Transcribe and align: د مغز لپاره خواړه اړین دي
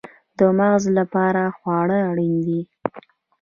د 0.37 0.39
مغز 0.59 0.83
لپاره 0.97 1.41
خواړه 1.57 1.97
اړین 2.09 2.35
دي 2.45 2.61